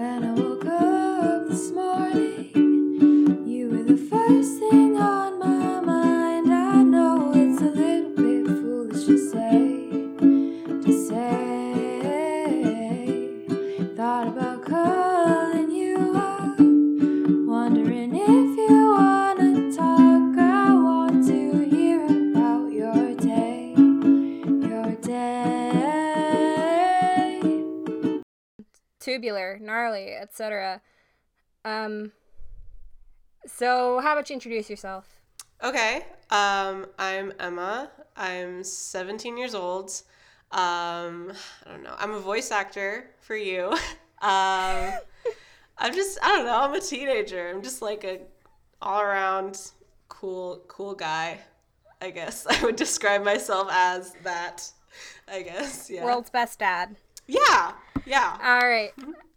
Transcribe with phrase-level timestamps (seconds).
[0.00, 0.49] When I woke
[31.80, 32.12] Um,
[33.46, 35.06] so how about you introduce yourself?
[35.62, 36.04] Okay.
[36.30, 37.90] Um, I'm Emma.
[38.16, 39.90] I'm 17 years old.
[40.52, 41.32] Um,
[41.64, 41.94] I don't know.
[41.98, 43.76] I'm a voice actor for you.
[44.22, 44.92] Um,
[45.78, 46.60] I'm just I don't know.
[46.60, 47.48] I'm a teenager.
[47.48, 48.18] I'm just like a
[48.82, 49.72] all around
[50.10, 51.38] cool cool guy.
[52.02, 54.70] I guess I would describe myself as that.
[55.26, 55.88] I guess.
[55.88, 56.04] Yeah.
[56.04, 56.96] World's best dad.
[57.26, 57.72] yeah.
[58.04, 58.36] Yeah.
[58.42, 58.92] All right.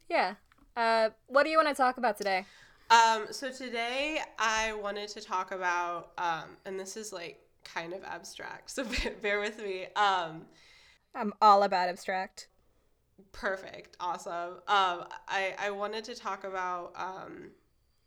[0.10, 0.34] Yeah.
[0.76, 2.48] Uh, what do you want to talk about today?
[2.90, 8.04] Um, so today I wanted to talk about, um, and this is like kind of
[8.04, 9.88] abstract, so bear, bear with me.
[9.96, 10.46] Um,
[11.16, 12.49] I'm all about abstract.
[13.32, 14.55] perfect, awesome.
[14.68, 17.51] Um, I I wanted to talk about um,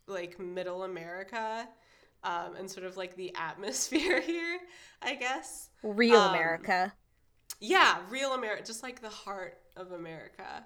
[0.07, 1.67] like Middle America,
[2.23, 4.59] um, and sort of like the atmosphere here,
[5.01, 5.69] I guess.
[5.81, 6.93] Real Um, America.
[7.59, 10.63] Yeah, real America, just like the heart of America.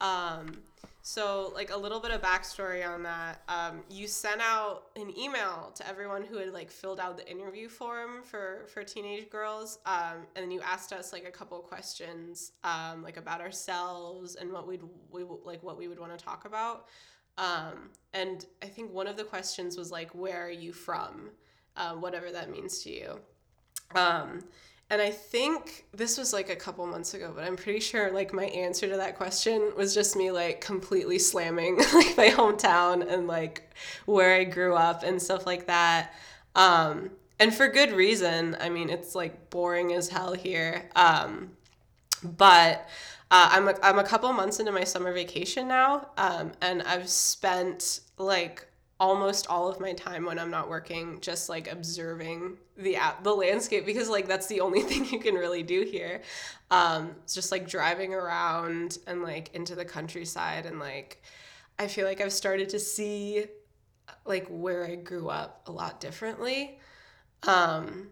[0.00, 0.62] Um,
[1.02, 3.42] so, like a little bit of backstory on that.
[3.48, 7.68] Um, you sent out an email to everyone who had like filled out the interview
[7.68, 11.64] form for for teenage girls, um, and then you asked us like a couple of
[11.64, 16.22] questions, um, like about ourselves and what we'd we like what we would want to
[16.22, 16.86] talk about.
[17.38, 21.30] Um, and I think one of the questions was like, "Where are you from?"
[21.76, 23.20] Um, whatever that means to you.
[24.90, 28.32] And I think this was like a couple months ago, but I'm pretty sure like
[28.34, 33.28] my answer to that question was just me like completely slamming like my hometown and
[33.28, 33.70] like
[34.06, 36.12] where I grew up and stuff like that.
[36.56, 38.56] Um, and for good reason.
[38.60, 40.90] I mean, it's like boring as hell here.
[40.94, 41.52] Um,
[42.22, 42.88] but
[43.30, 47.08] uh, I'm, a, I'm a couple months into my summer vacation now, um, and I've
[47.08, 48.66] spent like
[49.00, 53.34] almost all of my time when I'm not working just like observing the app, the
[53.34, 56.20] landscape because like that's the only thing you can really do here.
[56.70, 61.22] Um, it's just like driving around and like into the countryside and like
[61.78, 63.46] I feel like I've started to see
[64.26, 66.78] like where I grew up a lot differently.
[67.44, 68.08] Um,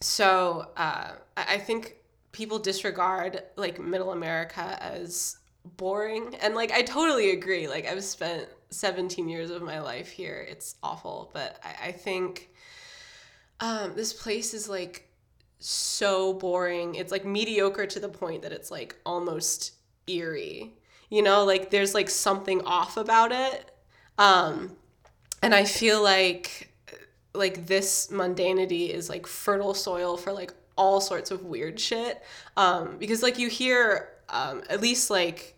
[0.00, 1.96] so uh, I I think
[2.30, 5.38] people disregard like middle America as
[5.76, 6.36] boring.
[6.40, 7.66] And like I totally agree.
[7.66, 10.46] Like I've spent 17 years of my life here.
[10.48, 11.30] It's awful.
[11.32, 12.50] But I, I think
[13.60, 15.08] um, this place is like
[15.58, 16.94] so boring.
[16.94, 19.74] It's like mediocre to the point that it's like almost
[20.06, 20.74] eerie.
[21.10, 23.70] You know, like there's like something off about it.
[24.18, 24.76] Um,
[25.42, 26.70] and I feel like
[27.34, 32.22] like this mundanity is like fertile soil for like all sorts of weird shit.
[32.56, 35.53] Um, because like you hear um, at least like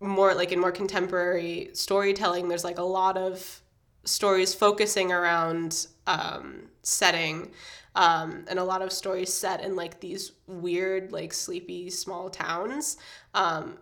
[0.00, 3.60] more like in more contemporary storytelling, there's like a lot of
[4.04, 7.50] stories focusing around um, setting.
[7.94, 12.98] Um, and a lot of stories set in like these weird, like sleepy small towns.
[13.32, 13.78] Um,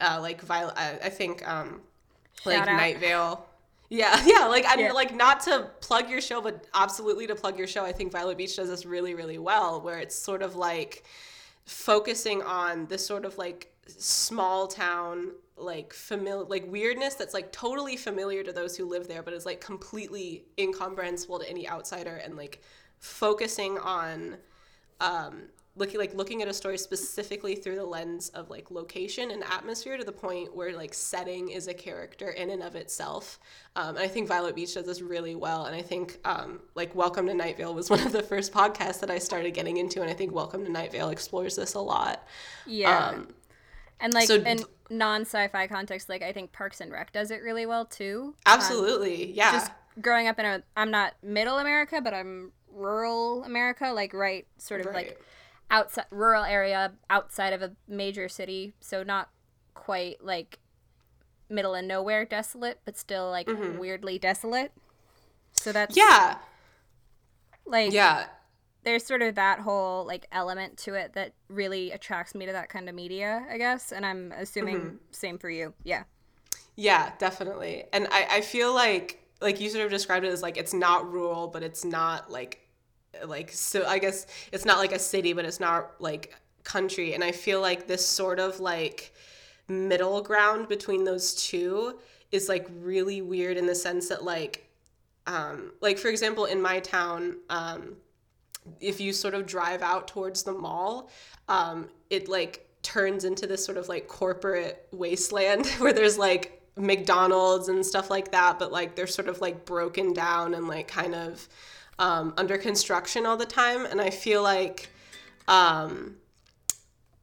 [0.00, 1.80] uh, like Violet, I, I think um,
[2.44, 2.66] like out.
[2.66, 3.46] Night Vale.
[3.88, 4.92] Yeah, yeah, like I'm Yeah.
[4.92, 7.84] like not to plug your show, but absolutely to plug your show.
[7.84, 11.04] I think Violet Beach does this really, really well, where it's sort of like
[11.64, 17.96] focusing on this sort of like small town like familiar like weirdness that's like totally
[17.96, 22.36] familiar to those who live there but is like completely incomprehensible to any outsider and
[22.36, 22.60] like
[22.98, 24.36] focusing on
[25.00, 25.42] um
[25.74, 29.96] looking like looking at a story specifically through the lens of like location and atmosphere
[29.96, 33.38] to the point where like setting is a character in and of itself
[33.76, 36.94] um, and i think violet beach does this really well and i think um, like
[36.94, 40.02] welcome to night vale was one of the first podcasts that i started getting into
[40.02, 42.26] and i think welcome to night vale explores this a lot
[42.66, 43.08] Yeah.
[43.08, 43.28] um,
[44.02, 47.64] and like so in non-sci-fi context, like I think Parks and Rec does it really
[47.66, 48.34] well too.
[48.46, 53.92] absolutely yeah Just growing up in a, I'm not middle America, but I'm rural America,
[53.94, 54.94] like right, sort of Right.
[55.08, 55.20] like
[55.70, 59.30] outside rural area outside of a major city, so not
[59.74, 60.58] quite like
[61.48, 63.48] middle of nowhere desolate, but still like
[63.78, 64.72] weirdly desolate.
[65.52, 66.08] So that's Mm-hmm.
[66.10, 66.36] yeah
[67.64, 68.26] like yeah
[68.84, 72.68] there's sort of that whole like element to it that really attracts me to that
[72.68, 73.92] kind of media, I guess.
[73.92, 74.96] And I'm assuming Mm-hmm.
[75.12, 75.74] same for you.
[75.84, 76.04] Yeah.
[76.76, 77.84] Yeah, definitely.
[77.92, 81.10] And I, I feel like like you sort of described it as like it's not
[81.10, 82.60] rural, but it's not like
[83.26, 87.14] like so I guess it's not like a city, but it's not like country.
[87.14, 89.12] And I feel like this sort of like
[89.68, 91.98] middle ground between those two
[92.32, 94.68] is like really weird in the sense that like
[95.26, 97.96] um like for example in my town um
[98.80, 101.10] if you sort of drive out towards the mall
[101.48, 107.68] um it like turns into this sort of like corporate wasteland where there's like McDonald's
[107.68, 111.14] and stuff like that, but like they're sort of like broken down and like kind
[111.14, 111.46] of
[111.98, 113.84] um, under construction all the time.
[113.84, 114.88] And I feel like
[115.48, 116.16] um,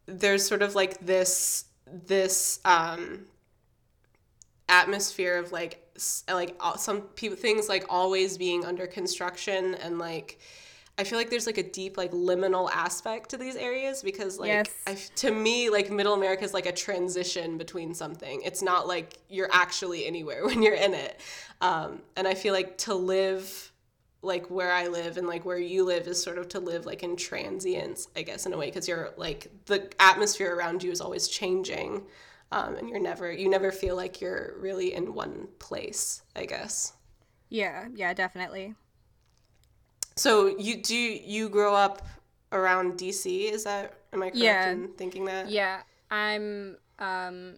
[0.05, 3.25] there's sort of like this this um,
[4.67, 5.83] atmosphere of like
[6.31, 10.39] like some people things like always being under construction and like
[10.99, 14.49] I feel like there's like a deep like liminal aspect to these areas because like
[14.49, 14.69] Yes.
[14.85, 18.41] I to me like middle America is like a transition between something.
[18.43, 21.21] It's not like you're actually anywhere when you're in it.
[21.61, 23.71] Um, and I feel like to live
[24.21, 27.01] like where I live and like where you live is sort of to live like
[27.01, 30.99] in transience, I guess, in a way, because you're like the atmosphere around you is
[30.99, 32.03] always changing,
[32.51, 36.91] um, and you're never you never feel like you're really in one place, I guess.
[37.47, 38.75] Yeah, yeah, definitely.
[40.19, 42.05] So you do you grow up
[42.51, 43.51] around DC?
[43.51, 44.71] Is that am I correct Yeah.
[44.71, 45.49] in thinking that?
[45.49, 45.81] Yeah,
[46.11, 47.53] I'm um,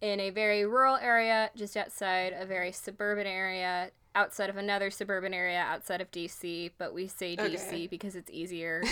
[0.00, 5.34] in a very rural area, just outside a very suburban area, outside of another suburban
[5.34, 7.86] area outside of DC, but we say DC Okay.
[7.90, 8.82] because it's easier.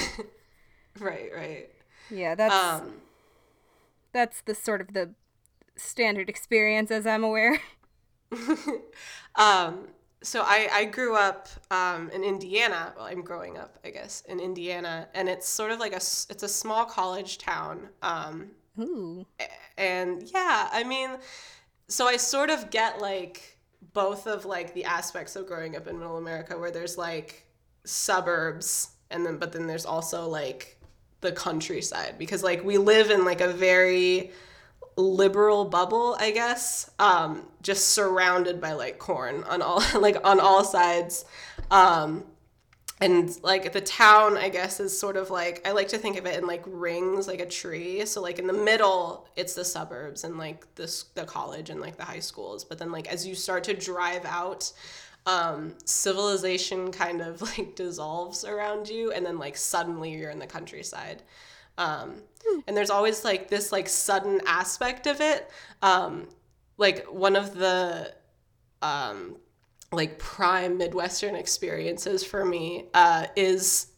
[0.99, 1.71] Right, right.
[2.11, 2.95] yeah, that's Um,
[4.13, 5.11] that's the sort of the
[5.77, 7.61] standard experience as I'm aware.
[9.37, 9.89] um,
[10.27, 12.93] so I, I grew up um, in Indiana.
[12.97, 16.43] Well, I'm growing up, I guess, in Indiana, and it's sort of like a it's
[16.43, 17.89] a small college town.
[18.03, 19.25] Um, Ooh.
[19.79, 21.11] and yeah, I mean,
[21.87, 23.57] so I sort of get like
[23.93, 27.47] both of like the aspects of growing up in Middle America, where there's like
[27.85, 30.77] suburbs, and then but then there's also like
[31.21, 34.33] the countryside because like we live in like a very
[34.97, 40.65] liberal bubble, I guess, um, just surrounded by like corn on all like on all
[40.65, 41.25] sides.
[41.71, 42.25] Um,
[42.99, 46.25] and like the town, I guess, is sort of like I like to think of
[46.25, 48.07] it in like rings, like a tree.
[48.07, 51.97] So like in the middle, it's the suburbs and like this the college and like
[51.99, 52.65] the high schools.
[52.65, 54.73] But then like as you start to drive out,
[55.27, 60.47] um, civilization kind of like dissolves around you, and then like suddenly you're in the
[60.47, 61.23] countryside.
[61.79, 62.23] Um,
[62.67, 65.51] and there's always like this like sudden aspect of it.
[65.83, 66.29] Um,
[66.79, 68.15] like one of the
[68.83, 69.37] um,
[69.93, 73.89] like prime Midwestern experiences for me uh, is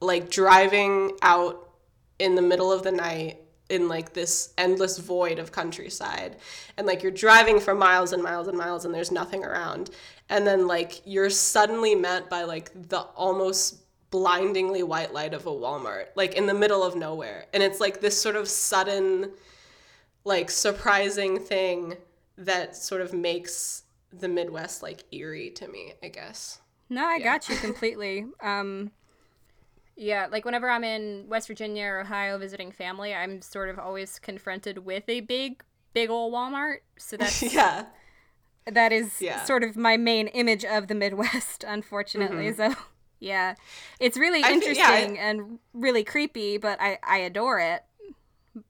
[0.00, 1.70] like driving out
[2.18, 3.38] in the middle of the night
[3.68, 6.36] in like this endless void of countryside.
[6.76, 9.90] And like you're driving for miles and miles and miles and there's nothing around.
[10.28, 13.81] And then like you're suddenly met by like the almost
[14.12, 18.00] blindingly white light of a Walmart like in the middle of nowhere and it's like
[18.00, 19.32] this sort of sudden
[20.24, 21.96] like surprising thing
[22.38, 23.82] that sort of makes
[24.12, 26.60] the Midwest like eerie to me, I guess.
[26.88, 28.26] No, I got you completely.
[28.40, 28.92] Um,
[29.96, 34.18] yeah, like whenever I'm in West Virginia or Ohio visiting family, I'm sort of always
[34.18, 35.62] confronted with a big,
[35.94, 36.78] big old Walmart.
[36.98, 37.86] So that's yeah.
[38.66, 39.44] that is Yeah.
[39.44, 42.52] sort of my main image of the Midwest, unfortunately.
[42.52, 42.74] So
[43.22, 43.54] yeah,
[44.00, 44.68] it's really Mm-hmm.
[44.68, 47.82] I yeah, I- interesting and really creepy, but I I adore it.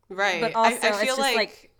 [0.09, 0.41] Right.
[0.41, 1.71] But also, I, it's feel just, like, like-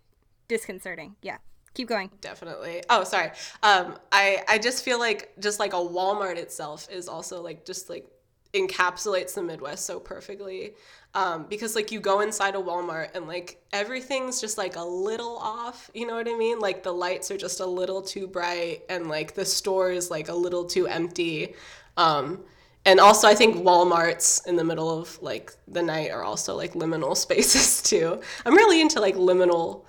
[0.49, 1.17] Disconcerting.
[1.23, 1.39] Yeah,
[1.75, 2.11] keep going.
[2.21, 2.83] definitely.
[2.91, 3.31] Oh, sorry.
[3.63, 7.89] Um, I I just feel like just like a Walmart itself is also like just
[7.89, 8.07] like
[8.53, 10.75] encapsulates the Midwest so perfectly.
[11.15, 15.37] Um, because like you go inside a Walmart and like everything's just like a little
[15.39, 16.59] off, you know what I mean?
[16.59, 20.29] Like the lights are just a little too bright and like the store is like
[20.29, 21.55] a little too empty.
[21.97, 22.45] Um,
[22.85, 26.75] and also I think Walmarts in the middle of like the night are also like
[26.75, 28.21] liminal spaces too.
[28.45, 29.85] I'm really into like liminal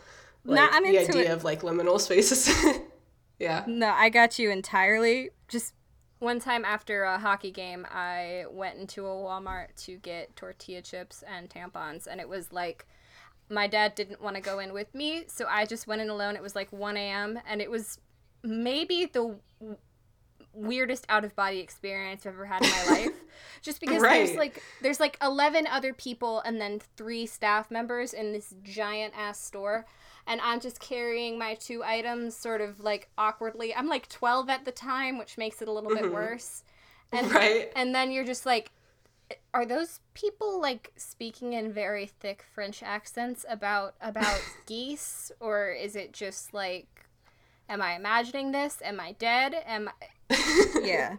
[0.45, 1.31] like I'm the idea it.
[1.31, 2.49] of like liminal spaces.
[3.39, 3.63] yeah.
[3.67, 5.29] No, I got you entirely.
[5.47, 5.73] Just
[6.19, 11.23] one time after a hockey game, I went into a Walmart to get tortilla chips
[11.27, 12.85] and tampons, and it was like
[13.49, 16.35] my dad didn't want to go in with me, so I just went in alone.
[16.35, 17.99] It was like 1 a.m., and it was
[18.41, 19.35] maybe the
[20.53, 23.13] weirdest out of body experience I've ever had in my life.
[23.61, 28.31] Just because there's like there's like 11 other people and then three staff members in
[28.31, 29.85] this giant ass store
[30.25, 33.75] and I'm just carrying my two items sort of like awkwardly.
[33.75, 36.13] I'm like 12 at the time, which makes it a little bit mm-hmm.
[36.13, 36.63] worse.
[37.11, 37.71] And Right.
[37.75, 38.71] and then you're just like
[39.53, 45.95] are those people like speaking in very thick French accents about about geese or is
[45.95, 46.87] it just like
[47.69, 48.79] am I imagining this?
[48.83, 49.55] Am I dead?
[49.65, 50.07] Am I
[50.81, 51.17] Yeah.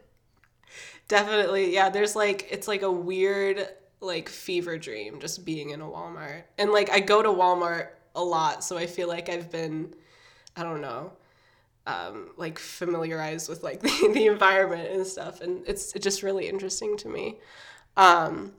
[1.09, 1.73] Definitely.
[1.75, 3.68] Yeah, there's like it's like a weird
[4.00, 6.44] like fever dream just being in a Walmart.
[6.59, 9.94] And like I go to Walmart a lot, so I feel like I've been,
[10.56, 11.12] I don't know,
[11.87, 16.97] um, like familiarized with like the, the environment and stuff, and it's just really interesting
[16.99, 17.37] to me.
[17.97, 18.52] Um,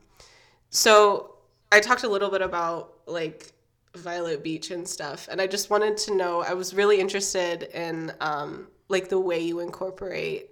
[0.70, 1.36] so
[1.72, 3.54] I talked a little bit about like
[3.96, 6.42] Violet Beach and stuff, and I just wanted to know.
[6.42, 10.50] I was really interested in um, like the way you incorporate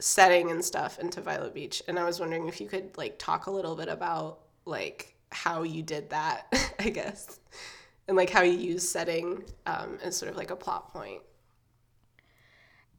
[0.00, 3.46] setting and stuff into Violet Beach, and I was wondering if you could like talk
[3.46, 7.40] a little bit about like how you did that, I guess,
[8.06, 11.22] and like how you use setting um, as sort of like a plot point.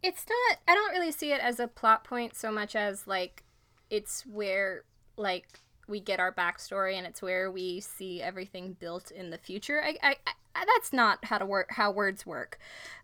[0.01, 0.59] It's not.
[0.67, 3.43] I don't really see it as a plot point so much as like
[3.89, 4.83] it's where
[5.17, 9.81] like we get our backstory and it's where we see everything built in the future.
[9.83, 10.15] I, I,
[10.55, 12.59] I that's not how to work how words work,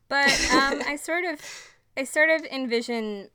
[0.08, 1.40] but um, I sort of
[1.98, 3.30] I sort of envision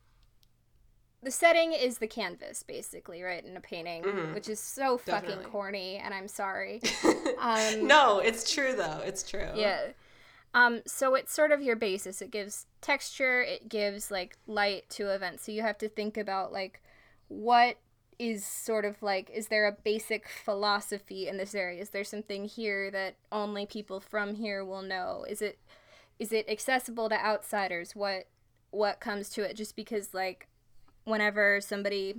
[1.23, 4.35] the setting is the canvas basically right in a painting Mhm.
[4.35, 5.51] which is so fucking Definitely.
[5.51, 6.81] corny and i'm sorry
[7.39, 9.01] um, no, it's true though.
[9.05, 9.49] It's true.
[9.55, 9.89] yeah
[10.55, 15.09] um so it's sort of your basis it gives texture it gives like light to
[15.09, 16.81] events so you have to think about like
[17.29, 17.77] what
[18.19, 22.47] is sort of like is there a basic philosophy in this area is there something
[22.47, 25.59] here that only people from here will know is it
[26.21, 27.97] is it accessible to outsiders?
[27.97, 28.29] What
[28.71, 29.57] what comes to it?
[29.57, 30.47] Just because like
[31.05, 32.15] whenever somebody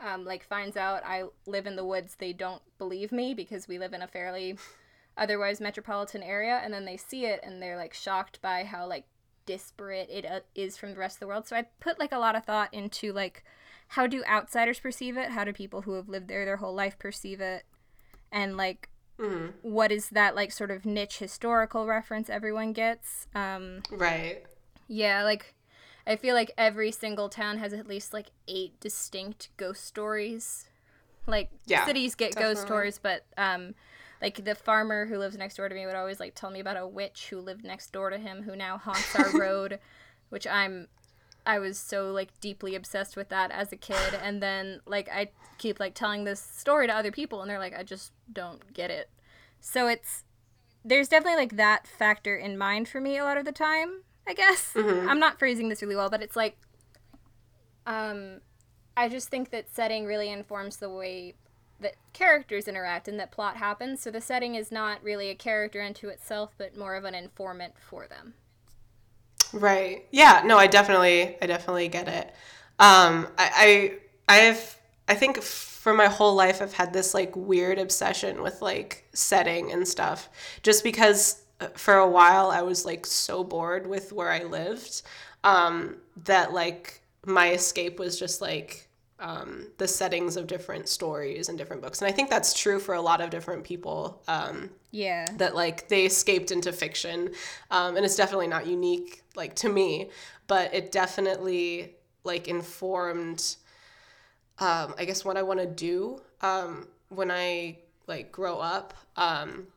[0.00, 3.78] um, like finds out i live in the woods they don't believe me because we
[3.78, 4.56] live in a fairly
[5.18, 9.04] otherwise metropolitan area and then they see it and they're like shocked by how like
[9.46, 11.46] disparate it uh, is from the rest of the world.
[11.46, 13.44] So i put like a lot of thought into like
[13.88, 15.30] how do outsiders perceive it?
[15.30, 17.64] How do people who have lived there their whole life perceive it?
[18.30, 18.88] And like
[19.20, 19.52] Mhm.
[19.62, 24.42] what is that like sort of niche historical reference everyone gets um Right.
[24.88, 25.54] yeah like
[26.06, 30.66] i feel like every single town has at least like eight distinct ghost stories
[31.26, 32.66] like Yeah, cities get ghost definitely.
[32.66, 33.74] stories but um
[34.22, 36.76] like the farmer who lives next door to me would always like tell me about
[36.76, 39.78] a witch who lived next door to him who now haunts our road
[40.30, 40.88] which i'm
[41.46, 45.28] i was so like deeply obsessed with that as a kid and then like i
[45.58, 48.90] keep like telling this story to other people and they're like i just don't get
[48.90, 49.10] it.
[49.60, 50.24] So it's
[50.84, 54.32] there's definitely like that factor in mind for me a lot of the time i
[54.32, 54.72] guess.
[54.74, 56.56] I'm not phrasing this really well but it's like
[57.86, 58.40] um
[58.96, 61.34] i just think that setting really informs the way
[61.80, 65.82] that characters interact and that plot happens so the setting is not really a character
[65.82, 68.34] unto itself but more of an informant for them
[69.52, 70.06] Right.
[70.10, 70.42] Yeah.
[70.44, 72.26] No, I definitely, I definitely get it.
[72.78, 74.78] Um, I, I, I have,
[75.08, 79.72] I think for my whole life, I've had this like weird obsession with like setting
[79.72, 80.28] and stuff,
[80.62, 85.02] just because uh, for a while I was like so bored with where I lived,
[85.42, 88.88] um, that like my escape was just like
[89.20, 92.94] um, the settings of different stories and different books, and I think that's true for
[92.94, 94.22] a lot of different people.
[94.26, 95.26] Um, yeah.
[95.36, 97.30] that like they escaped into fiction.
[97.70, 100.10] Um, and it's definitely not unique like to me
[100.46, 103.56] but it definitely like informed
[104.58, 108.94] um, i guess what i want to do um, when i like grow up.
[109.16, 109.68] Um,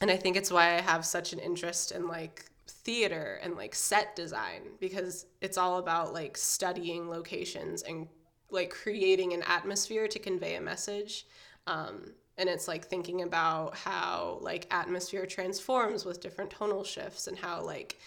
[0.00, 3.74] and i think it's why i have such an interest in like theater and like
[3.74, 8.08] set design because it's all about like studying locations and
[8.50, 11.26] like creating an atmosphere to convey a message
[11.66, 17.38] um, and it's like thinking about how like atmosphere transforms with different tonal shifts and
[17.38, 17.98] how like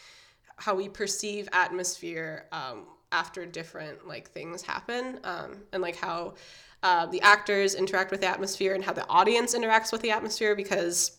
[0.58, 6.34] how we perceive atmosphere um, after different like things happen um, and like how
[6.84, 10.56] uh, the actors interact with the atmosphere and how the audience interacts with the atmosphere
[10.56, 11.18] because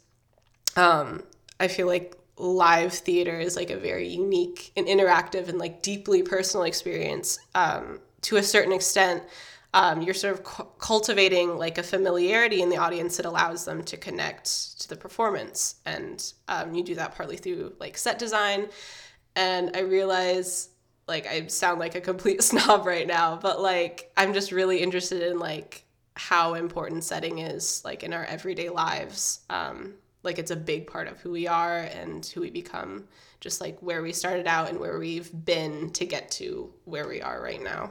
[0.76, 1.22] um,
[1.58, 6.22] i feel like live theater is like a very unique and interactive and like deeply
[6.22, 9.22] personal experience um, to a certain extent
[9.72, 13.84] um, you're sort of cu- cultivating like a familiarity in the audience that allows them
[13.84, 15.76] to connect to the performance.
[15.86, 18.68] And um, you do that partly through like set design.
[19.36, 20.70] And i realize
[21.06, 25.22] like i sound like a complete snob right now but like i'm just really interested
[25.22, 25.84] in like
[26.20, 29.40] how important setting is like in our everyday lives.
[29.48, 33.04] Um, like it's a big part of who we are and who we become
[33.40, 37.22] just like where we started out and where we've been to get to where we
[37.22, 37.90] are right now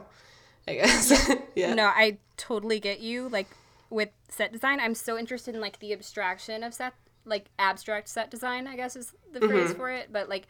[0.68, 1.12] i guess
[1.54, 3.28] yeah No, I totally get you.
[3.28, 3.48] Like
[3.90, 6.94] with set design, I'm so interested in like the abstraction of set,
[7.24, 8.66] like abstract set design.
[8.68, 10.10] I guess is the phrase for it.
[10.12, 10.46] But like,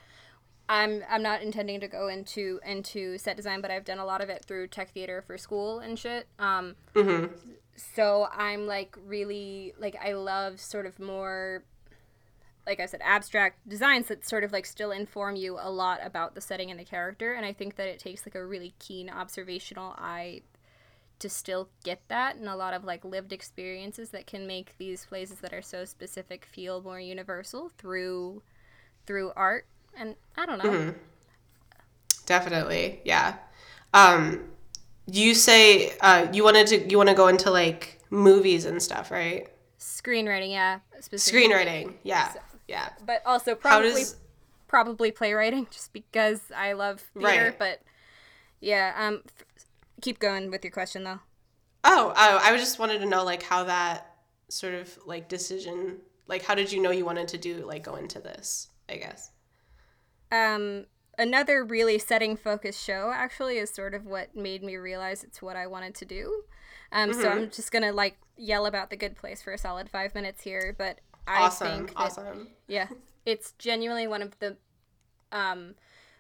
[0.69, 4.21] I'm I'm not intending to go into into set design, but I've done a lot
[4.21, 6.27] of it through tech theater for school and shit.
[6.39, 7.27] Um, Hmm.
[7.77, 11.65] so I'm like really like I love sort of more
[12.67, 16.35] like I said, abstract designs that sort of like still inform you a lot about
[16.35, 17.33] the setting and the character.
[17.33, 20.43] And I think that it takes like a really keen observational eye
[21.19, 25.05] to still get that and a lot of like lived experiences that can make these
[25.05, 28.43] places that are so specific feel more universal through
[29.07, 29.67] through art
[29.99, 30.99] and i don't know Mm-hmm.
[32.31, 33.39] Definitely, yeah.
[33.93, 34.51] Um,
[35.07, 39.11] you say uh, you wanted to you want to go into like movies and stuff,
[39.11, 39.49] right?
[39.81, 40.79] screenwriting yeah.
[41.01, 42.33] Screenwriting, yeah,
[42.71, 42.91] yeah.
[43.05, 44.17] but also probably does
[44.69, 47.59] probably playwriting just because i love theater Right.
[47.59, 47.83] but
[48.61, 49.67] yeah um f-
[50.01, 51.21] keep going with your question though
[51.85, 54.15] oh, oh I just wanted to know like how that
[54.49, 55.99] sort of like decision
[56.29, 58.69] like how did you know you wanted to do like go into this?
[58.89, 59.31] I guess.
[60.33, 60.87] um
[61.19, 65.57] another really setting focused show actually is sort of what made me realize it's what
[65.57, 66.43] i wanted to do
[66.93, 70.15] um so i'm just gonna like yell about the good place for a solid five
[70.15, 71.01] minutes here but
[71.31, 72.49] i Awesome, think that, awesome.
[72.69, 72.89] yeah
[73.27, 74.57] it's genuinely one of the
[75.33, 75.75] um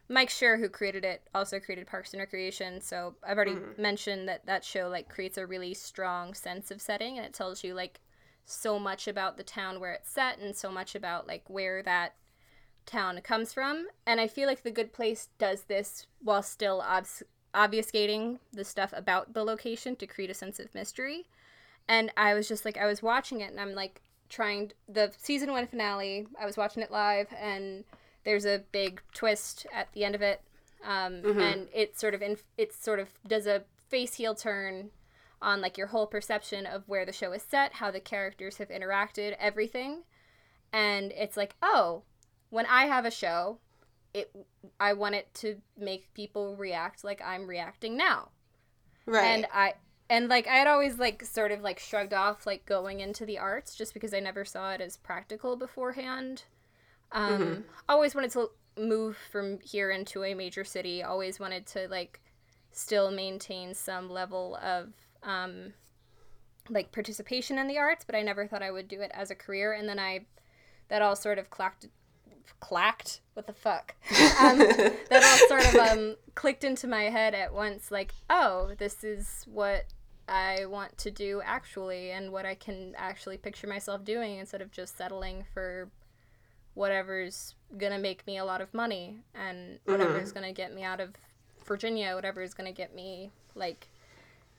[0.08, 4.46] mike Schur, who created it also created parks and recreation so i've already mentioned that
[4.46, 8.00] that show like creates a really strong sense of setting and it tells you like
[8.44, 12.14] so much about the town where it's set and so much about like where that
[12.86, 13.86] town comes from.
[14.06, 17.22] And I feel like The Good Place does this while still obs-
[17.54, 21.26] obfuscating the stuff about the location to create a sense of mystery.
[21.86, 25.50] And I was just like, I was watching it and I'm like trying the season
[25.50, 26.26] one finale.
[26.40, 27.84] I was watching it live and
[28.24, 30.40] there's a big twist at the end of it.
[30.82, 34.90] Um, and it sort of in, it sort of does a face heel turn
[35.42, 38.68] on like your whole perception of where the show is set, how the characters have
[38.68, 40.04] interacted, everything.
[40.72, 42.04] And it's like, oh,
[42.50, 43.58] when I have a show,
[44.12, 44.34] it
[44.78, 48.30] I want it to make people react like I'm reacting now.
[49.06, 49.24] Right.
[49.24, 49.74] And I
[50.10, 53.38] and like I had always like sort of like shrugged off like going into the
[53.38, 56.42] arts just because I never saw it as practical beforehand.
[57.12, 62.20] Um always wanted to move from here into a major city, always wanted to like
[62.72, 65.74] still maintain some level of um
[66.68, 69.34] like participation in the arts, but I never thought I would do it as a
[69.36, 69.72] career.
[69.72, 70.26] And then I
[70.88, 71.86] that all sort of clacked
[72.58, 73.20] clacked?
[73.34, 73.94] What the fuck?
[74.40, 79.04] Um, that all sort of um, clicked into my head at once like oh this
[79.04, 79.84] is what
[80.30, 84.70] i want to do actually and what i can actually picture myself doing instead of
[84.70, 85.90] just settling for
[86.74, 91.10] whatever's gonna make me a lot of money and whatever's gonna get me out of
[91.64, 93.88] virginia whatever is gonna get me like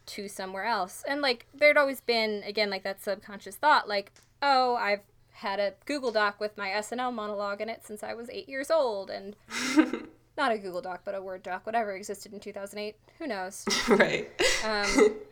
[0.05, 4.75] to somewhere else and like there'd always been again like that subconscious thought like oh
[4.75, 5.01] i've
[5.41, 8.69] had a Google Doc with my SNL monologue in it since I was eight years
[8.69, 9.35] old, and
[10.37, 12.95] not a Google Doc, but a Word doc, whatever existed in 2008.
[13.19, 13.65] Who knows?
[13.89, 14.29] right.
[14.63, 15.15] Um,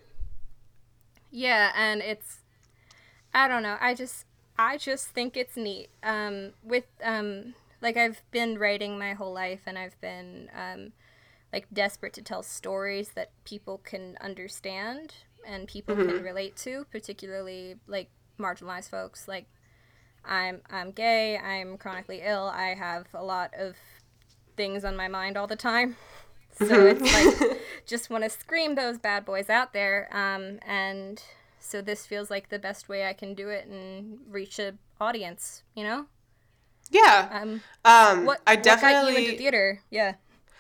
[1.32, 2.40] yeah, and it's,
[3.34, 3.78] I don't know.
[3.80, 4.26] I just,
[4.58, 5.90] I just think it's neat.
[6.04, 10.92] Um, with um, like I've been writing my whole life, and I've been um,
[11.54, 15.14] like desperate to tell stories that people can understand
[15.48, 19.48] and people can relate to, particularly like marginalized folks, like
[20.26, 23.76] I'm I'm gay, I'm chronically ill, I have a lot of
[24.58, 25.96] things on my mind all the time.
[26.60, 30.10] So it's like just want to scream those bad boys out there.
[30.12, 31.22] Um, and
[31.60, 35.64] so this feels like the best way I can do it and reach a audience,
[35.76, 36.06] you know?
[36.92, 37.30] Yeah.
[37.32, 39.82] Um Um, what I what got you into theater?
[39.90, 40.16] Yeah.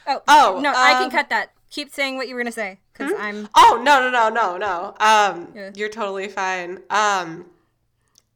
[0.07, 1.51] Oh, Oh, no, I can um, cut that.
[1.69, 4.95] Keep saying what you were gonna say, because I'm Oh no no no no no.
[4.99, 5.71] Um, Yeah.
[5.75, 6.79] you're totally fine.
[6.89, 7.45] Um,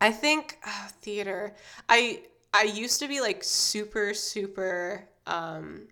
[0.01, 1.55] I think uh, theater.
[1.89, 2.23] I
[2.53, 5.87] I used to be like super super um,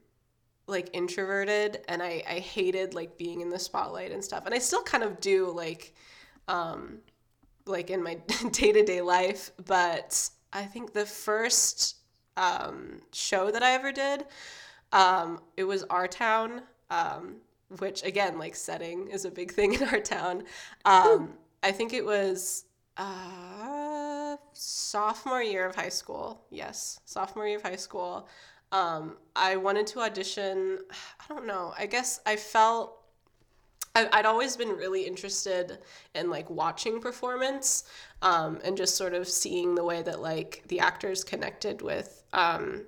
[0.72, 4.60] like introverted, and I I hated like being in the spotlight and stuff, and I
[4.60, 5.94] still kind of do like,
[6.48, 7.00] um,
[7.66, 8.16] like in my
[8.52, 9.52] day to day life.
[9.66, 11.98] But I think the first
[12.38, 14.26] um, show that I ever did,
[14.92, 16.62] um, it was Our Town.
[16.90, 17.38] Um,
[17.80, 20.44] which again like setting is a big thing in our town
[20.86, 22.66] um, i think it was
[22.98, 28.28] uh, sophomore year of high school yes sophomore year of high school
[28.72, 32.98] um, i wanted to audition i don't know i guess i felt
[33.94, 35.80] I'd always been really interested
[36.16, 37.84] in like watching performance
[38.22, 42.84] um, and just sort of seeing the way that like the actors connected with um,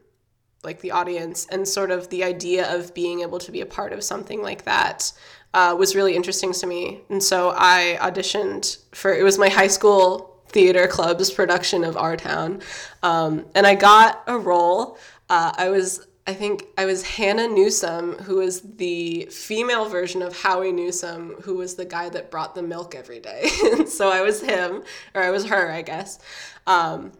[0.64, 3.92] like the audience and sort of the idea of being able to be a part
[3.92, 5.12] of something like that
[5.54, 7.02] uh, was really interesting to me.
[7.10, 12.16] And so i auditioned for it was my high school theater club's production of our
[12.16, 12.62] town
[13.02, 14.98] um, and i got a role
[15.34, 20.32] uh, i was i think i was Hannah Newsome who was the female version of
[20.46, 23.50] Howie Newsome who was the guy that brought the milk every day.
[23.88, 24.84] So i was him
[25.16, 26.20] or i was her i guess.
[26.68, 27.12] Um,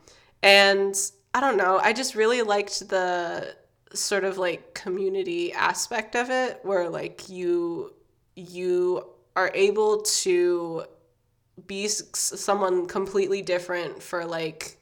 [0.42, 0.96] and
[1.34, 3.56] I don't know, I just really liked the
[3.94, 7.94] sort of like community aspect of it where like you
[8.36, 10.86] you are able to
[11.68, 14.78] be someone completely different for like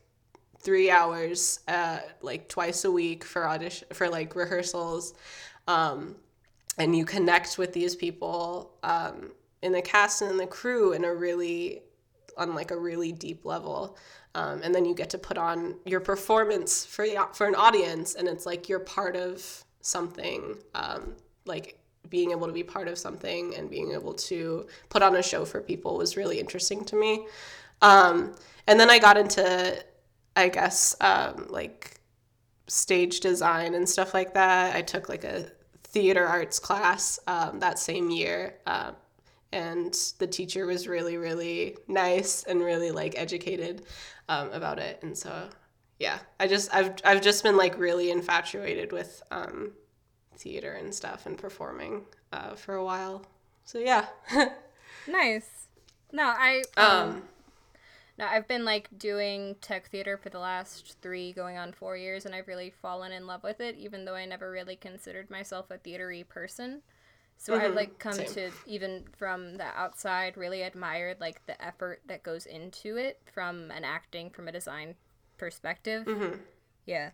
[0.62, 5.13] three hours uh like twice a week for audition for like rehearsals.
[5.67, 6.15] Um
[6.78, 11.06] and you connect with these people um in the cast and in the crew in
[11.06, 11.82] a really
[12.38, 13.97] on like a really deep level.
[14.34, 18.28] Um, and then you get to put on your performance for for an audience and
[18.28, 21.78] it's like you're part of something um, like
[22.10, 25.45] being able to be part of something and being able to put on a show
[25.45, 27.26] for people was really interesting to me.
[27.82, 28.34] Um,
[28.67, 29.84] and then i got into
[30.36, 32.02] i guess um, like
[32.67, 34.74] stage design and stuff like that.
[34.74, 35.46] I took like a
[35.84, 38.91] theater arts class um, that same year uh,
[39.52, 43.84] and the teacher was really really nice and really like educated
[44.30, 45.00] um, about it.
[45.04, 45.50] And so
[46.00, 49.74] yeah i just i've, I've just been like really infatuated with um,
[50.36, 53.26] theater and stuff and performing uh, for a while.
[53.65, 54.06] So yeah.
[55.08, 55.67] Nice.
[56.12, 57.24] No, I um, um,
[58.21, 62.25] no, I've been like doing tech theater for the last three, going on four years,
[62.25, 65.71] and I've really fallen in love with it, even though I never really considered myself
[65.71, 66.84] a theatery person.
[67.38, 68.27] So I've Mhm, like come same.
[68.27, 73.71] to even from the outside really admired like the effort that goes into it from
[73.71, 74.95] an acting, from a design
[75.39, 76.05] perspective.
[76.05, 76.38] Mm-hmm.
[76.86, 77.10] Yeah.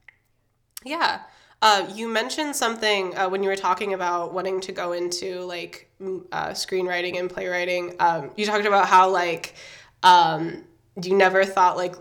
[0.84, 1.22] Yeah.
[1.62, 5.89] Uh, you mentioned something uh, when you were talking about wanting to go into like
[6.32, 7.96] uh, screenwriting and playwriting.
[8.00, 9.56] Um, you talked about how like
[10.04, 10.65] um,
[11.02, 11.96] you never thought like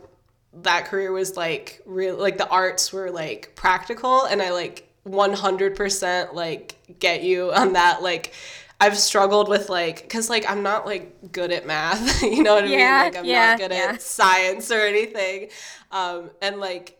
[0.62, 6.34] that career was like real, like the arts were like practical, and I like 100%
[6.34, 8.02] like get you on that.
[8.02, 8.34] Like
[8.80, 12.64] I've struggled with like because like I'm not like good at math, you know what
[12.64, 12.96] I Yeah, mean?
[12.98, 13.94] Like I'm yeah, not good yeah.
[13.94, 15.50] at science or anything,
[15.92, 16.98] um, and like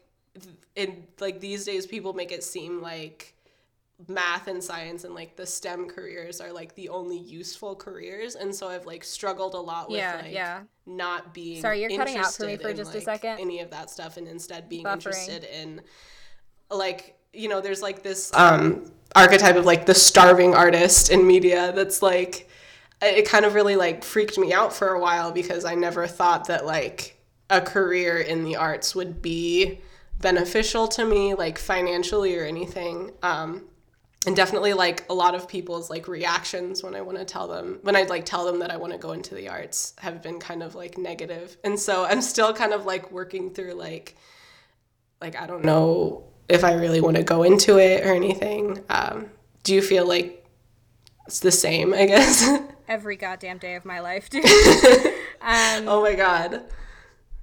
[0.77, 3.35] in like these days people make it seem like
[4.09, 8.55] math and science and like the STEM careers are like the only useful careers and
[8.55, 10.61] so I've like struggled a lot with Yeah, like yeah.
[10.85, 13.39] not being Sorry, you're cutting out for me for in, just a second.
[13.41, 14.93] any of that stuff and instead being Buffering.
[14.95, 15.81] interested in
[16.71, 21.73] like you know there's like this um archetype of like the starving artist in media
[21.73, 22.49] that's like
[23.03, 26.47] it kind of really like freaked me out for a while because I never thought
[26.49, 27.17] that like
[27.51, 29.81] a career in the arts would be
[30.21, 33.65] beneficial to me like financially or anything um
[34.27, 37.79] and definitely like a lot of people's like reactions when I want to tell them
[37.83, 40.41] when I like tell them that I want to go into the arts have been
[40.41, 41.57] kind of like negative.
[41.63, 44.17] And so I'm still kind of like working through like
[45.21, 48.85] like I don't know if I really want to go into it or anything.
[48.91, 49.31] Um,
[49.63, 50.45] do you feel like
[51.27, 52.49] it's the same, I guess?
[52.89, 54.45] Every goddamn day of my life, dude.
[55.41, 56.63] um, oh my god.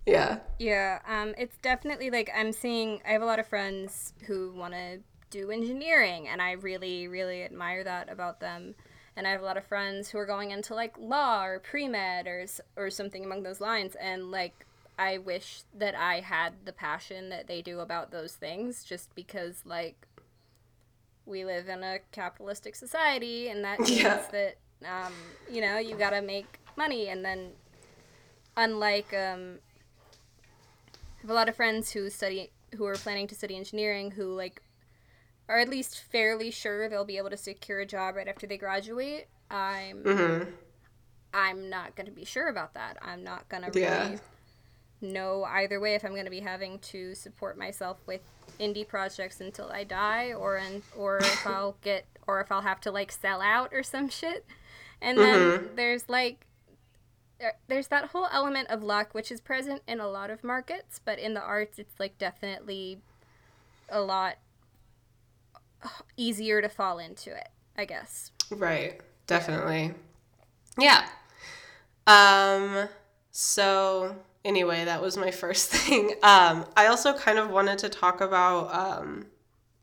[0.06, 0.40] Yeah.
[0.60, 3.02] Yeah, um, it's definitely like I'm seeing.
[3.08, 5.00] I have a lot of friends who want to
[5.34, 8.76] do engineering, and I really, really admire that about them.
[9.16, 11.88] And I have a lot of friends who are going into like law or pre
[11.88, 13.96] med or or something among those lines.
[13.96, 14.66] And like,
[14.98, 19.62] I wish that I had the passion that they do about those things, just because
[19.66, 20.08] like
[21.26, 24.24] we live in a capitalistic society, and that means Yeah.
[24.32, 25.14] that um,
[25.50, 27.52] you know you gotta make money, and then
[28.56, 29.60] unlike um,
[31.18, 34.34] I have a lot of friends who study who are planning to study engineering who
[34.34, 34.62] like
[35.50, 38.58] are at least fairly sure they'll be able to secure a job right after they
[38.58, 39.28] graduate.
[39.52, 40.50] I'm mm-hmm.
[41.34, 42.98] I'm not going to be sure about that.
[43.02, 44.04] I'm not going to Yeah.
[44.08, 44.20] really
[45.02, 48.22] know either way if I'm going to be having to support myself with
[48.60, 52.80] indie projects until I die or in, or if I'll get or if I'll have
[52.82, 54.46] to like sell out or some shit.
[55.02, 56.46] And then there's like
[57.40, 61.02] there- there's that whole element of luck which is present in a lot of markets,
[61.04, 63.00] but in the arts it's like definitely
[63.90, 64.38] a lot
[66.18, 68.32] easier to fall into it, I guess.
[68.52, 69.02] Right.
[69.28, 69.94] Definitely.
[70.78, 71.08] Yeah.
[72.08, 72.90] Um
[73.32, 76.12] so anyway, that was my first thing.
[76.24, 79.26] Um I also kind of wanted to talk about um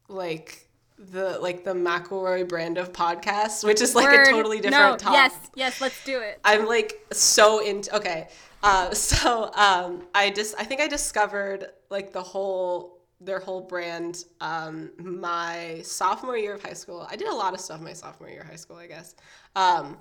[0.09, 0.67] like
[0.99, 4.29] the like the McElroy brand of podcasts, which is like Word.
[4.29, 5.15] a totally no, different topic.
[5.15, 6.41] Yes, yes, let's do it.
[6.45, 8.29] I'm like so into okay.
[8.63, 14.25] Uh, so um, I just I think I discovered like the whole their whole brand
[14.41, 17.07] um, my sophomore year of high school.
[17.11, 19.15] I did a lot of stuff my sophomore year of high school, I guess.
[19.57, 19.99] Um,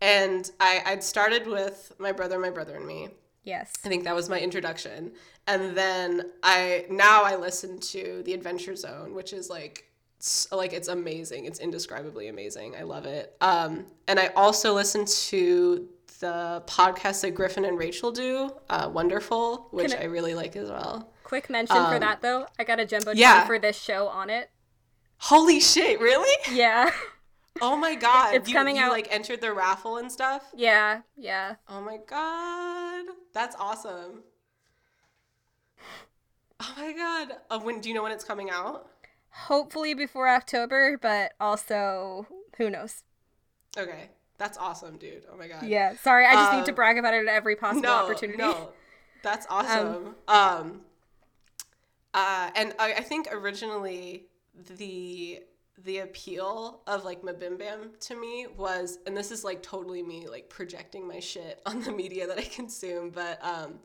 [0.00, 3.08] and I I'd started with my brother, my brother and me.
[3.44, 3.72] Yes.
[3.84, 5.12] I think that was my introduction.
[5.46, 9.84] And then I now I listen to The Adventure Zone, which is like
[10.20, 11.46] s- like it's amazing.
[11.46, 12.76] It's indescribably amazing.
[12.76, 13.34] I love it.
[13.40, 15.88] Um, and I also listen to
[16.20, 20.68] the podcast that Griffin and Rachel do, uh, Wonderful, which I- I really like as
[20.68, 21.10] well.
[21.28, 22.46] Quick mention for Um, that though.
[22.58, 23.44] I got a jumbo yeah.
[23.46, 24.48] for this show on it.
[25.18, 26.00] Holy shit!
[26.00, 26.34] Really?
[26.50, 26.90] Yeah.
[27.60, 28.36] Oh my god!
[28.36, 30.44] It's you, coming you, out- like entered the raffle and stuff.
[30.54, 31.56] Yeah, yeah.
[31.68, 34.22] Oh my god, that's awesome.
[36.60, 37.32] Oh my god!
[37.50, 38.88] Uh, when do you know when it's coming out?
[39.30, 43.02] Hopefully before October, but also who knows.
[43.76, 45.24] Okay, that's awesome, dude.
[45.32, 45.64] Oh my god.
[45.64, 45.96] Yeah.
[45.96, 48.38] Sorry, I just need to Um, brag about it at every possible no, opportunity.
[48.38, 48.68] No,
[49.24, 50.14] that's awesome.
[50.28, 50.82] Um,
[52.18, 54.26] uh, and I, I think originally
[54.76, 55.40] the
[55.84, 60.48] the appeal of like MBMBaM to me was, and this is like totally me like
[60.48, 63.78] projecting my shit on the media that I consume, but um,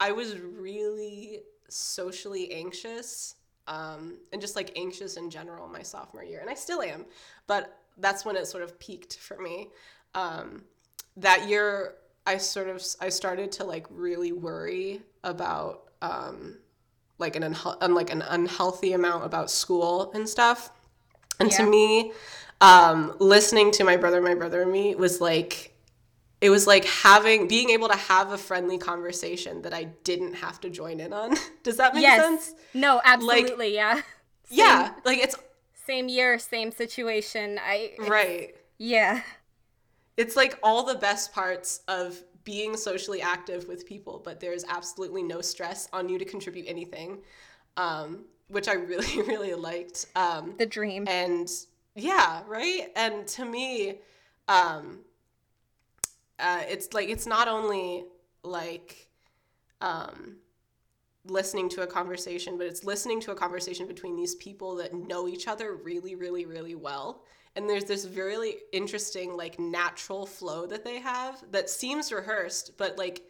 [0.00, 3.36] I was really socially anxious
[3.68, 7.06] um, and just like anxious in general my sophomore year, and I still am,
[7.46, 9.68] but that's when it sort of peaked for me.
[10.16, 10.64] Um,
[11.18, 11.94] that year,
[12.26, 16.56] I sort of I started to like really worry about um,
[17.20, 20.70] like an un- like an unhealthy amount about school and stuff.
[21.38, 22.12] And to me,
[22.60, 25.74] um, listening to my brother, my brother and me was like,
[26.40, 30.60] it was like having being able to have a friendly conversation that I didn't have
[30.62, 31.36] to join in on.
[31.62, 32.22] Does that make yes.
[32.22, 32.54] sense?
[32.74, 34.02] No, absolutely, yeah.
[34.52, 35.36] Yeah, like it's
[35.86, 37.60] Same year, same situation.
[37.64, 38.52] I right.
[38.78, 39.22] yeah.
[40.16, 45.22] It's like all the best parts of being socially active with people, but there's absolutely
[45.22, 47.18] no stress on you to contribute anything,
[47.76, 50.06] um, which I really, really liked.
[50.16, 51.06] Um, The dream.
[51.08, 51.50] and
[51.94, 52.88] yeah, right.
[52.96, 53.98] And to me,
[54.48, 55.00] um,
[56.38, 58.04] uh, it's like it's not only
[58.42, 59.08] like
[59.80, 60.36] um,
[61.26, 65.28] listening to a conversation, but it's listening to a conversation between these people that know
[65.28, 67.22] each other really, really, really well.
[67.56, 72.96] And there's this really interesting, like, natural flow that they have that seems rehearsed, but
[72.96, 73.22] like,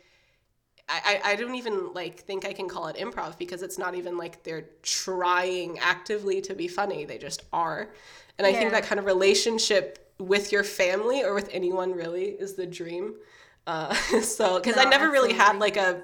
[0.88, 3.94] I, I I don't even like think I can call it improv because it's not
[3.94, 7.04] even like they're trying actively to be funny.
[7.04, 7.90] They just are.
[8.38, 12.54] And I think that kind of relationship with your family or with anyone really is
[12.54, 13.14] the dream.
[13.66, 16.02] Uh, so because I No, never really had like a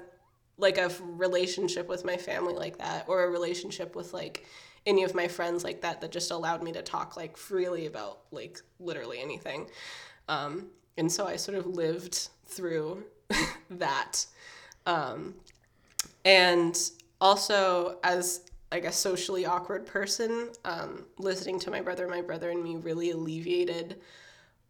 [0.57, 4.45] like a relationship with my family like that or a relationship with like
[4.87, 8.21] any of my friends like that that just allowed me to talk like freely about
[8.31, 9.69] like literally anything.
[10.27, 13.03] Um, and so i sort of lived through
[13.69, 14.25] that.
[14.85, 15.35] Um,
[16.25, 16.75] and
[17.19, 22.63] also as like a socially awkward person um, listening to my brother my brother and
[22.63, 23.99] me really alleviated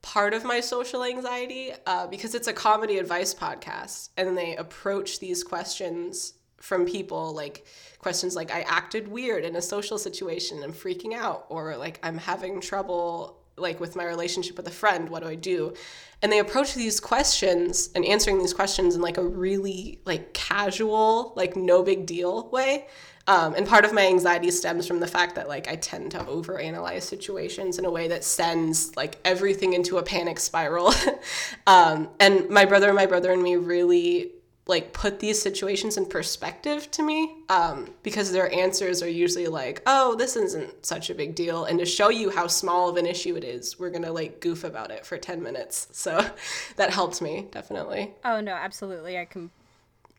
[0.02, 5.20] part of my social anxiety uh, because it's a comedy advice podcast and they approach
[5.20, 7.66] these questions from people like
[8.00, 12.18] questions like i acted weird in a social situation i'm freaking out or like i'm
[12.18, 15.74] having trouble like with my relationship with a friend what do i do
[16.22, 21.34] and they approach these questions and answering these questions in like a really like casual
[21.36, 22.88] like no big deal way
[23.30, 26.20] um, and part of my anxiety stems from the fact that like I tend to
[26.20, 30.94] overanalyze situations in a way that sends like everything into a panic spiral.
[31.68, 34.32] um, and my brother, my brother and me really
[34.68, 39.82] like put these situations in perspective to me um, because their answers are usually like,
[39.86, 43.06] "Oh, this isn't such a big deal," and to show you how small of an
[43.06, 45.88] issue it is, we're gonna like goof about it for ten minutes.
[45.92, 46.26] So
[46.76, 48.14] that helped me definitely.
[48.26, 49.18] Oh no, absolutely.
[49.18, 49.52] I can.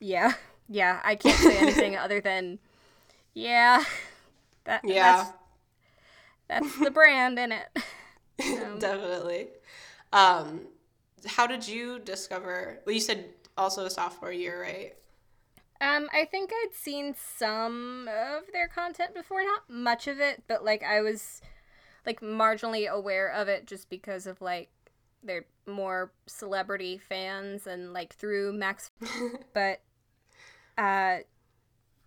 [0.01, 0.35] Yeah,
[0.69, 1.01] yeah.
[1.05, 2.59] I can't say anything other than,
[3.35, 3.85] yeah.
[4.65, 5.17] That Yeah.
[6.49, 7.69] That's, that's the brand in it.
[8.79, 9.49] Definitely.
[10.13, 10.61] Um,
[11.27, 12.81] how did you discover?
[12.87, 14.95] Well, you said also a sophomore year, right?
[15.81, 20.65] Um, I think I'd seen some of their content before, not much of it, but
[20.65, 21.41] like I was
[22.05, 24.71] like marginally aware of it just because of like
[25.23, 28.91] they're more celebrity fans and like through Max
[29.53, 29.81] but
[30.79, 31.19] uh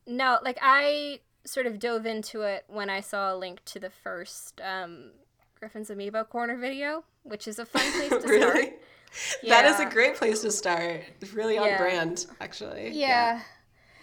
[0.08, 3.90] no, like I sort of dove into it when I saw a link to the
[3.90, 5.12] first um
[5.60, 8.42] Griffin's Amiibo Corner video, which is a fun place to really?
[8.42, 8.82] start.
[9.48, 11.02] That is a great place to start.
[11.34, 11.78] Really on Yeah.
[11.78, 12.92] brand, actually.
[12.92, 13.42] Yeah.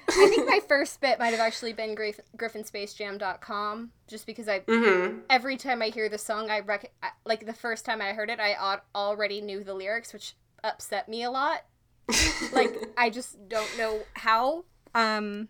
[0.09, 5.21] I think my first bit might have actually been Griff- griffinspacejam.com just because I Mm-hmm.
[5.31, 6.93] every time I hear the song I rec-
[7.25, 11.23] like the first time I heard it I already knew the lyrics which upset me
[11.23, 11.65] a lot.
[12.53, 15.49] like I just don't know how um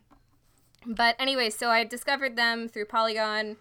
[0.87, 3.57] but anyway, so I discovered them through Polygon.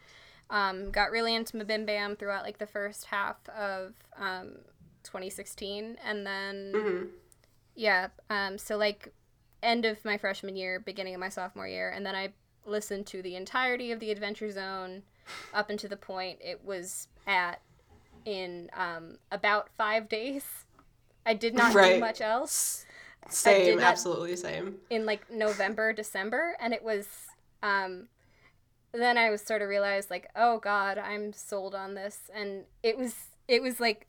[0.50, 4.60] Um, got really into MBMBaM throughout like the first half of um,
[5.08, 7.06] 2016, and then Mm-hmm.
[7.76, 9.13] yeah, um, so like
[9.63, 12.34] end of my freshman year, beginning of my sophomore year, and then I
[12.65, 15.04] listened to the entirety of the Adventure Zone
[15.54, 17.62] up until the point it was at
[18.26, 20.43] in um, about five days.
[21.26, 22.86] I did not do much else
[23.30, 24.76] Same, absolutely same.
[24.89, 27.08] in like November, December, and it was
[27.63, 28.08] um
[28.93, 32.98] then I was sort of realized like, oh god, I'm sold on this and it
[32.98, 33.15] was
[33.48, 34.07] it was like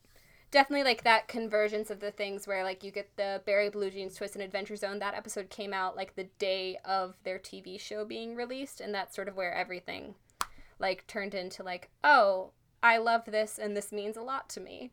[0.50, 4.34] definitely like that convergence of the things where like you get the Barry Bluejeans Twist
[4.34, 4.98] and Adventure Zone.
[4.98, 9.14] That episode came out like the day of their TV show being released, and that's
[9.14, 10.14] sort of where everything
[10.78, 14.92] like turned into like, oh, I love this and this means a lot to me.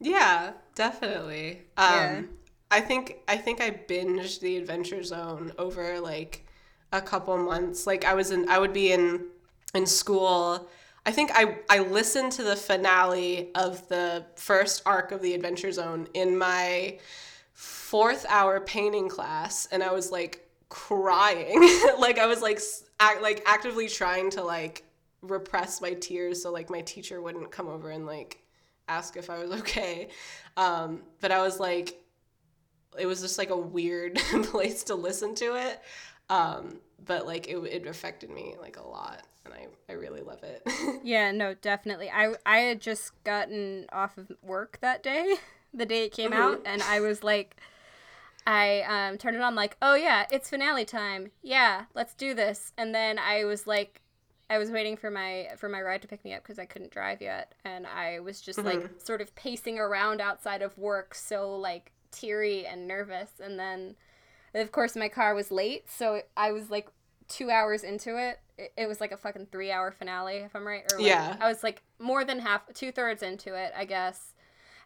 [0.00, 1.62] Yeah, definitely.
[1.76, 2.22] Um Yeah.
[2.70, 6.46] I think I think I binged the Adventure Zone over like
[6.92, 7.86] a couple months.
[7.86, 9.26] Like I was in I would be in
[9.74, 10.68] in school.
[11.06, 15.72] I think I I listened to the finale of the first arc of the Adventure
[15.72, 16.98] Zone in my
[17.52, 21.60] fourth hour painting class and I was like crying.
[21.98, 22.60] like I was like
[23.00, 24.84] act, like actively trying to like
[25.22, 28.42] repress my tears so like my teacher wouldn't come over and like
[28.88, 30.08] ask if I was okay.
[30.56, 32.00] Um, but I was like
[32.98, 35.80] it was just like a weird place to listen to it.
[36.28, 40.42] Um, but like it, it affected me like a lot and I, I really love
[40.42, 40.62] it.
[41.02, 42.10] Yeah, no, definitely.
[42.10, 45.36] I I had just gotten off of work that day,
[45.74, 47.56] the day it came out, and I was like,
[48.46, 51.30] I um turned it on like, oh yeah, it's finale time.
[51.42, 52.72] Yeah, let's do this.
[52.76, 54.02] And then I was like,
[54.50, 56.90] I was waiting for my for my ride to pick me up because I couldn't
[56.90, 61.56] drive yet, and I was just like sort of pacing around outside of work, so
[61.56, 63.30] like teary and nervous.
[63.42, 63.94] And then,
[64.54, 66.88] of course, my car was late, so I was like
[67.28, 68.40] two hours into it.
[68.58, 70.82] It, it was like a fucking three hour finale, if I'm right.
[70.92, 71.36] Or like, Yeah.
[71.40, 74.34] I was like more than half, two thirds into it, I guess.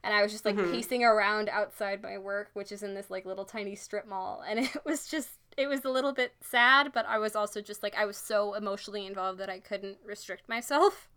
[0.02, 0.58] And I was just Mm-hmm.
[0.60, 4.42] like pacing around outside my work, which is in this like little tiny strip mall.
[4.46, 7.82] And it was just, it was a little bit sad, but I was also just
[7.82, 11.08] like, I was so emotionally involved that I couldn't restrict myself,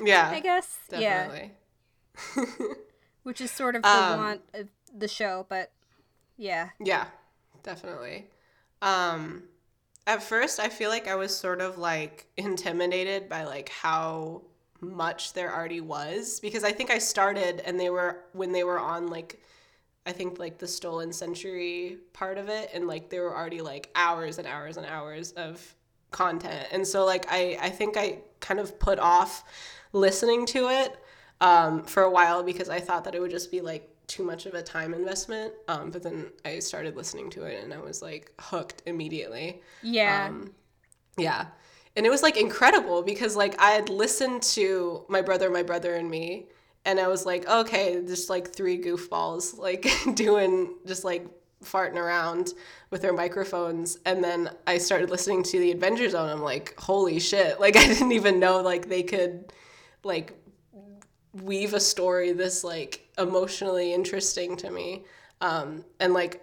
[0.00, 0.30] yeah.
[0.30, 0.78] I guess.
[0.92, 1.26] Yeah.
[1.26, 2.76] Definitely.
[3.24, 5.72] Which is sort of the Um, want of the show, but
[6.36, 6.70] yeah.
[6.80, 7.06] Yeah,
[7.62, 8.26] definitely.
[8.82, 9.44] Um,
[10.06, 14.42] at first, I feel like I was sort of like intimidated by like how
[14.80, 18.78] much there already was because I think I started and they were when they were
[18.78, 19.42] on like
[20.06, 23.90] I think like the stolen century part of it and like there were already like
[23.94, 25.74] hours and hours and hours of
[26.12, 29.44] content and so like I I think I kind of put off
[29.92, 30.96] listening to it
[31.40, 34.46] um, for a while because I thought that it would just be like too much
[34.46, 35.52] of a time investment.
[35.68, 39.62] Um, but then I started listening to it and I was like hooked immediately.
[39.82, 40.26] Yeah.
[40.28, 40.52] Um,
[41.16, 41.46] yeah.
[41.94, 45.94] And it was like incredible because like I had listened to my brother, my brother,
[45.94, 46.46] and me,
[46.84, 51.26] and I was like, okay, just like three goofballs like doing just like
[51.64, 52.54] farting around
[52.90, 53.98] with their microphones.
[54.06, 56.30] And then I started listening to the Adventure Zone.
[56.30, 57.60] I'm like, holy shit.
[57.60, 59.52] Like I didn't even know like they could
[60.04, 60.37] like
[61.32, 65.04] weave a story this like emotionally interesting to me.
[65.40, 66.42] Um, and like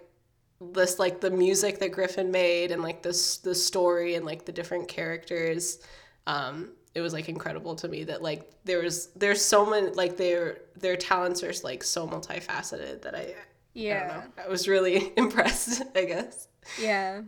[0.60, 4.52] this like the music that Griffin made and like this the story and like the
[4.52, 5.78] different characters
[6.26, 10.16] um it was like incredible to me that like there was there's so many like
[10.16, 13.34] their their talents are like so multifaceted that I I don't
[13.74, 14.06] yeah.
[14.36, 16.48] know I was really impressed I guess
[16.80, 17.22] Yeah.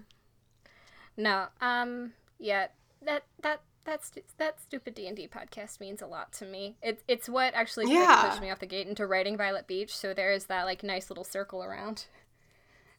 [1.17, 1.47] No.
[1.61, 2.13] Um.
[2.39, 2.69] Yeah.
[3.03, 6.77] That that that's that stupid D and D podcast means a lot to me.
[6.83, 8.29] It's it's what actually Yeah.
[8.31, 9.97] push me off the gate into writing Violet Beach.
[9.97, 12.07] So there is that like nice little circle around.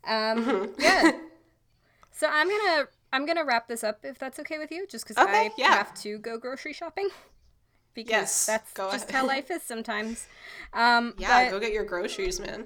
[0.06, 0.46] Um.
[0.46, 0.82] Mm-hmm.
[0.82, 1.12] Yeah.
[2.12, 5.24] so I'm gonna I'm gonna wrap this up if that's okay with you, just because
[5.24, 5.76] Okay, I yeah.
[5.76, 7.10] have to go grocery shopping.
[7.96, 10.28] Because Yes, that's just how life is sometimes.
[10.74, 12.66] Um, yeah but- go get your groceries man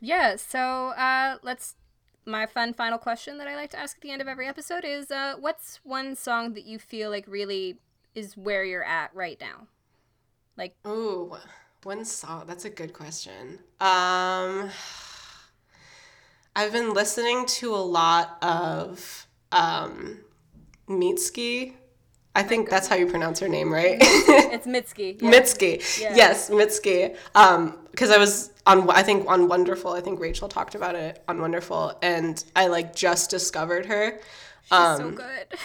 [0.00, 0.58] yeah, so
[0.96, 1.74] uh, let's.
[2.26, 4.84] My fun final question that I like to ask at the end of every episode
[4.84, 7.76] is uh, what's one song that you feel like really
[8.14, 9.66] is where you're at right now?
[10.56, 11.36] Like, Ooh,
[11.82, 12.44] one song.
[12.46, 13.58] That's a good question.
[13.80, 14.70] Um,
[16.56, 20.20] I've been listening to a lot of um,
[20.88, 21.74] Mitski.
[22.36, 23.98] I think that's how you pronounce her name, right?
[24.00, 25.20] it's Mitski.
[25.22, 25.30] Yeah.
[25.30, 26.00] Mitski.
[26.00, 26.16] Yeah.
[26.16, 27.16] Yes, Mitski.
[27.34, 29.92] Um, because I was on, I think on Wonderful.
[29.92, 34.18] I think Rachel talked about it on Wonderful, and I like just discovered her.
[34.62, 35.46] She's so um, good.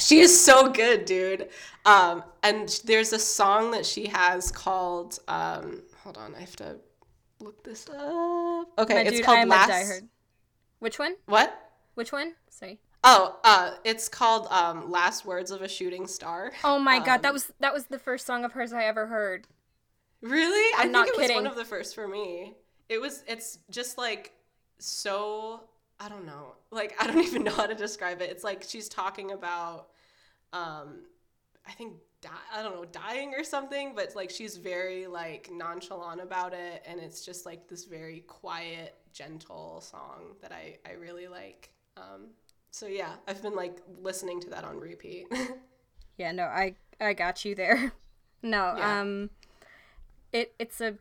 [0.00, 1.48] She is so good, dude.
[1.84, 5.18] Um, and there's a song that she has called.
[5.26, 6.76] Um, hold on, I have to
[7.40, 8.68] look this up.
[8.78, 10.04] Okay, My it's dude, called Last.
[10.78, 11.16] Which one?
[11.26, 11.52] What?
[11.94, 12.34] Which one?
[12.48, 12.78] Sorry.
[13.04, 17.22] Oh, uh, it's called um, "Last Words of a Shooting Star." Oh my god, Um,
[17.22, 19.46] that was that was the first song of hers I ever heard.
[20.20, 20.74] Really?
[20.78, 22.54] I I'm think not it was one of the first for me.
[22.88, 23.22] It was.
[23.26, 24.32] It's just like
[24.78, 25.64] so.
[26.00, 26.54] I don't know.
[26.70, 28.30] Like I don't even know how to describe it.
[28.30, 29.88] It's like she's talking about.
[30.52, 31.04] Um,
[31.66, 36.20] I think di- I don't know dying or something, but like she's very like nonchalant
[36.20, 41.28] about it, and it's just like this very quiet, gentle song that I I really
[41.28, 41.70] like.
[41.96, 42.28] Um,
[42.70, 45.26] so yeah, I've been like listening to that on repeat.
[46.16, 47.92] Yeah, no, I I got you there.
[48.40, 49.00] No, Yeah.
[49.00, 49.30] um
[50.32, 50.94] it it's a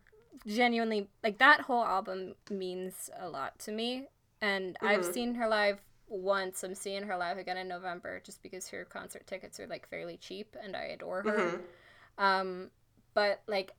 [0.47, 4.07] genuinely like that whole album means a lot to me
[4.41, 6.63] and I've seen her live once.
[6.63, 10.17] I'm seeing her live again in November just because her concert tickets are like fairly
[10.17, 11.61] cheap and I adore her.
[12.17, 12.71] Um
[13.13, 13.73] but like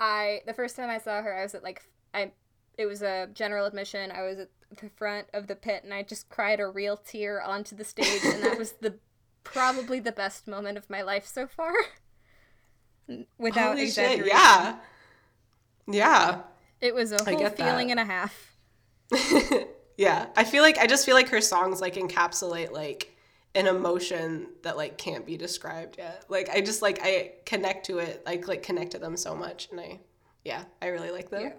[0.00, 1.82] I the first time I saw her I was at like
[2.14, 2.32] I
[2.78, 4.10] it was a general admission.
[4.10, 4.48] I was at
[4.80, 8.22] the front of the pit and I just cried a real tear onto the stage
[8.24, 8.94] and that was the
[9.44, 11.72] probably the best moment of my life so far.
[13.38, 14.24] Without Holy exaggeration.
[14.24, 14.32] shit!
[14.32, 14.76] Yeah,
[15.86, 16.40] yeah,
[16.80, 17.66] It was a whole get that.
[17.66, 18.54] feeling and a half.
[19.96, 20.26] yeah.
[20.36, 23.16] I feel like I just feel like her songs like encapsulate like
[23.54, 26.26] an emotion that like can't be described yet.
[26.28, 28.22] Like I just like I connect to it.
[28.26, 30.00] Like like connect to them so much, and I
[30.44, 31.42] yeah, I really like them.
[31.42, 31.52] Yeah.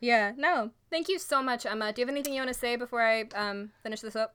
[0.00, 0.70] Yeah, no.
[0.90, 1.92] Thank you so much, Emma.
[1.92, 4.34] Do you have anything you want to say before I um, finish this up?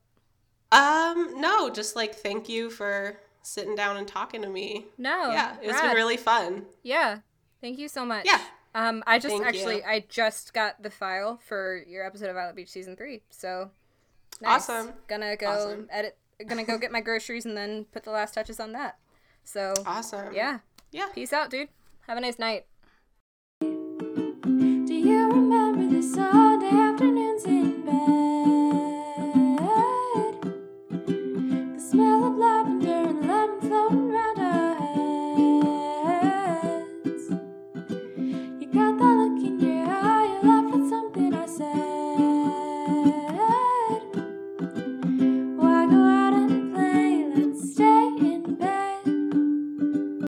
[0.71, 4.85] Um, no, just like thank you for sitting down and talking to me.
[4.97, 5.31] No.
[5.31, 5.81] yeah, it's rad.
[5.81, 6.65] been really fun.
[6.83, 7.19] Yeah.
[7.59, 8.25] Thank you so much.
[8.25, 8.39] Yeah.
[8.73, 9.83] Um, I just Thank actually you.
[9.85, 13.21] I just got the file for your episode of Violet Beach season three.
[13.29, 13.69] So
[14.41, 14.69] nice.
[14.69, 14.93] Awesome.
[15.07, 15.87] Gonna go Awesome.
[15.91, 16.17] edit.
[16.47, 18.97] Gonna go get my groceries and then put the last touches on that.
[19.43, 20.33] So Awesome.
[20.33, 20.59] yeah.
[20.91, 21.07] Yeah.
[21.13, 21.69] Peace out, dude.
[22.07, 22.65] Have a nice night.